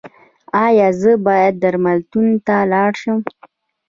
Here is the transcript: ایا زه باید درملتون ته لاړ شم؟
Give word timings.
ایا 0.65 0.87
زه 1.01 1.11
باید 1.25 1.53
درملتون 1.63 2.27
ته 2.45 2.55
لاړ 2.71 2.91
شم؟ 3.01 3.19